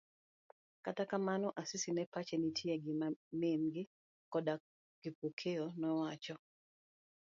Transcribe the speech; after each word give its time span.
Kata 0.85 1.03
kamano, 1.11 1.47
Asisi 1.61 1.89
ne 1.91 2.03
pache 2.13 2.35
nitie 2.37 2.71
e 2.77 2.81
gima 2.83 3.07
min 3.39 3.61
gi 3.73 3.83
koda 4.31 4.53
Kipokeo 5.01 5.65
newacho. 5.79 6.35